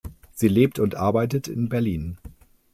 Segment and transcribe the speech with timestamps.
[0.33, 2.17] Sie lebt und arbeitet in Berlin.